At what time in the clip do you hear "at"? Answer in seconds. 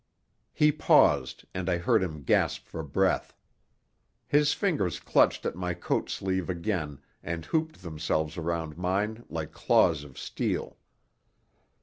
5.45-5.55